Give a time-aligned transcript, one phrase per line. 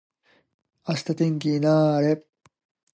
[0.87, 2.25] 明日天気にな～れ。